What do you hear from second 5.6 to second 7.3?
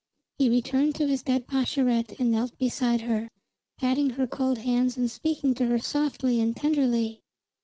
her softly and tenderly.